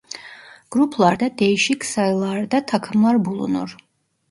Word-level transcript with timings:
Gruplarda 0.71 1.37
değişik 1.37 1.85
sayılarda 1.85 2.65
takımlar 2.65 3.25
bulunur. 3.25 3.77